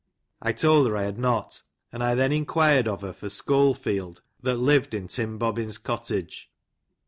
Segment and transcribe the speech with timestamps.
[0.41, 4.57] '"I told her I had not; and I then enquired of her for Scholefield that
[4.57, 6.49] lived in Tim Bobbin's cottage.